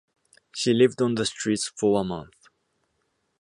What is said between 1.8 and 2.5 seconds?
a month.